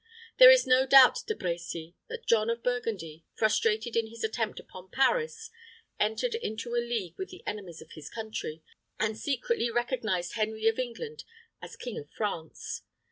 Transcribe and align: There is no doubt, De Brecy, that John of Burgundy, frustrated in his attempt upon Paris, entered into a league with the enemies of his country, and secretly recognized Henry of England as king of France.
There 0.39 0.49
is 0.49 0.65
no 0.65 0.87
doubt, 0.87 1.19
De 1.27 1.35
Brecy, 1.35 1.93
that 2.09 2.25
John 2.25 2.49
of 2.49 2.63
Burgundy, 2.63 3.23
frustrated 3.35 3.95
in 3.95 4.07
his 4.07 4.23
attempt 4.23 4.59
upon 4.59 4.89
Paris, 4.89 5.51
entered 5.99 6.33
into 6.33 6.71
a 6.73 6.81
league 6.81 7.19
with 7.19 7.29
the 7.29 7.43
enemies 7.45 7.83
of 7.83 7.91
his 7.91 8.09
country, 8.09 8.63
and 8.99 9.15
secretly 9.15 9.69
recognized 9.69 10.33
Henry 10.33 10.65
of 10.67 10.79
England 10.79 11.23
as 11.61 11.75
king 11.75 11.99
of 11.99 12.09
France. 12.09 12.81